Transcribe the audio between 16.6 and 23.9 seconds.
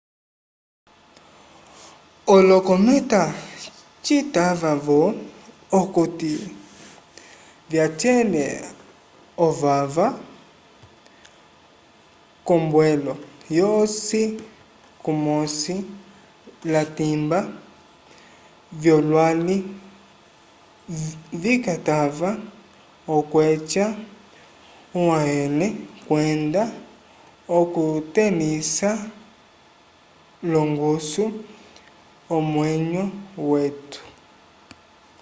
latimba vyolwali vikatava okweca